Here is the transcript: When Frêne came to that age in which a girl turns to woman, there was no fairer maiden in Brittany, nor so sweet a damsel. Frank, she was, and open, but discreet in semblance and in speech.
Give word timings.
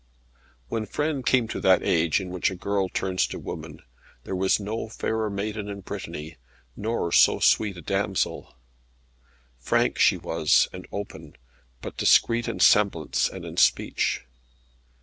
When 0.67 0.87
Frêne 0.87 1.23
came 1.23 1.47
to 1.49 1.59
that 1.59 1.83
age 1.83 2.19
in 2.19 2.31
which 2.31 2.49
a 2.49 2.55
girl 2.55 2.89
turns 2.89 3.27
to 3.27 3.37
woman, 3.37 3.83
there 4.23 4.35
was 4.35 4.59
no 4.59 4.89
fairer 4.89 5.29
maiden 5.29 5.69
in 5.69 5.81
Brittany, 5.81 6.37
nor 6.75 7.11
so 7.11 7.37
sweet 7.37 7.77
a 7.77 7.81
damsel. 7.83 8.55
Frank, 9.59 9.99
she 9.99 10.17
was, 10.17 10.67
and 10.73 10.87
open, 10.91 11.35
but 11.83 11.97
discreet 11.97 12.47
in 12.47 12.59
semblance 12.59 13.29
and 13.29 13.45
in 13.45 13.57
speech. 13.57 14.23